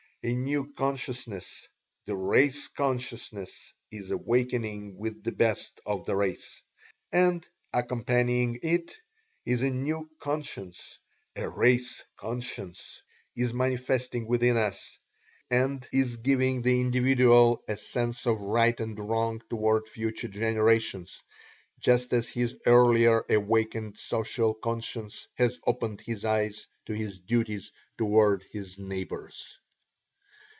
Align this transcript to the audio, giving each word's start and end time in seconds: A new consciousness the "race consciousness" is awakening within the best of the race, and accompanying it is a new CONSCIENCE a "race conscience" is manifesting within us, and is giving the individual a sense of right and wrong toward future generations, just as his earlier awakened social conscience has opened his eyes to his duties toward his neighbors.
A 0.23 0.35
new 0.35 0.71
consciousness 0.73 1.67
the 2.05 2.15
"race 2.15 2.67
consciousness" 2.67 3.73
is 3.89 4.11
awakening 4.11 4.95
within 4.99 5.23
the 5.23 5.31
best 5.31 5.81
of 5.83 6.05
the 6.05 6.15
race, 6.15 6.61
and 7.11 7.43
accompanying 7.73 8.59
it 8.61 8.93
is 9.47 9.63
a 9.63 9.71
new 9.71 10.11
CONSCIENCE 10.19 10.99
a 11.37 11.49
"race 11.49 12.03
conscience" 12.17 13.01
is 13.35 13.51
manifesting 13.51 14.27
within 14.27 14.57
us, 14.57 14.99
and 15.49 15.87
is 15.91 16.17
giving 16.17 16.61
the 16.61 16.79
individual 16.79 17.63
a 17.67 17.75
sense 17.75 18.27
of 18.27 18.39
right 18.39 18.79
and 18.79 18.99
wrong 18.99 19.41
toward 19.49 19.87
future 19.87 20.27
generations, 20.27 21.23
just 21.79 22.13
as 22.13 22.29
his 22.29 22.57
earlier 22.67 23.25
awakened 23.27 23.97
social 23.97 24.53
conscience 24.53 25.27
has 25.33 25.57
opened 25.65 25.99
his 25.99 26.23
eyes 26.25 26.67
to 26.85 26.93
his 26.93 27.17
duties 27.17 27.71
toward 27.97 28.45
his 28.53 28.77
neighbors. 28.77 29.57